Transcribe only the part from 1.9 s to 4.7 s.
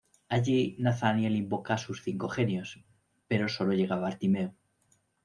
cinco genios, pero sólo llega Bartimeo.